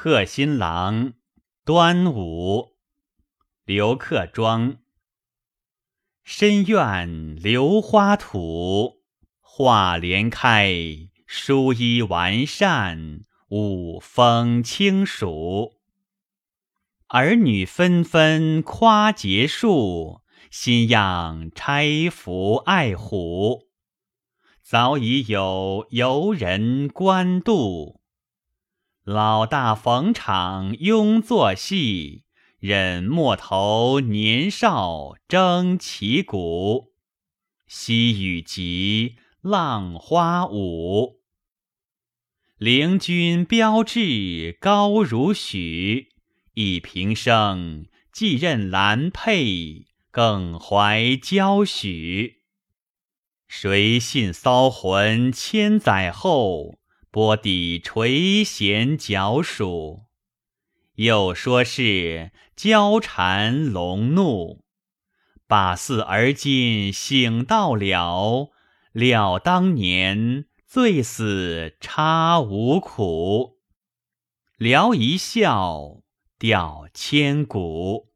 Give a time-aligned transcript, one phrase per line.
[0.00, 1.14] 贺新郎，
[1.64, 2.76] 端午，
[3.64, 4.76] 刘克庄。
[6.22, 9.02] 深院榴花土，
[9.40, 10.72] 画帘开，
[11.26, 15.72] 疏衣完扇，五风清暑。
[17.08, 23.66] 儿女纷纷夸结束，新样钗服爱虎。
[24.62, 27.97] 早已有游人观渡，
[29.10, 32.24] 老大逢场拥作戏，
[32.58, 36.92] 忍莫头年少争旗鼓。
[37.66, 41.22] 西雨急，浪花舞。
[42.58, 46.10] 陵君标志高如许，
[46.52, 52.42] 一平生继任兰佩，更怀娇许。
[53.46, 56.77] 谁信骚魂千载后，
[57.10, 60.02] 波底垂涎脚黍？
[60.96, 64.64] 又说是娇缠龙怒，
[65.46, 68.50] 把似而今醒到了，
[68.92, 73.58] 了当年醉死差无苦，
[74.58, 76.02] 聊一笑，
[76.38, 78.12] 吊千古。